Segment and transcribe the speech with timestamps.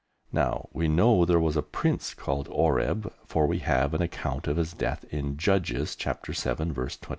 [0.31, 4.57] Now we know there was a prince called Oreb, for we have an account of
[4.57, 7.09] his death in Judges, Chapter 7, Verse 25.